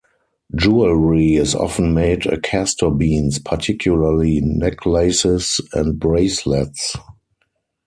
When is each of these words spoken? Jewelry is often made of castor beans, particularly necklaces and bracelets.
Jewelry 0.55 1.35
is 1.35 1.53
often 1.53 1.93
made 1.93 2.25
of 2.25 2.41
castor 2.41 2.89
beans, 2.89 3.37
particularly 3.37 4.41
necklaces 4.41 5.61
and 5.75 5.99
bracelets. 5.99 6.95